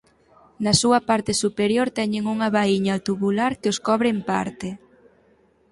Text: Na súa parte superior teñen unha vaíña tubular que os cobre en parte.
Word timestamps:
Na 0.63 0.73
súa 0.81 0.99
parte 1.09 1.31
superior 1.43 1.87
teñen 1.99 2.23
unha 2.33 2.49
vaíña 2.57 2.95
tubular 3.07 3.51
que 3.61 3.71
os 3.73 3.79
cobre 3.87 4.07
en 4.15 4.19
parte. 4.31 4.67